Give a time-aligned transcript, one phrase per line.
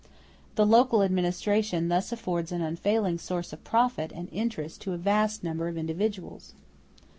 [0.55, 5.43] The local administration thus affords an unfailing source of profit and interest to a vast
[5.43, 6.55] number of individuals.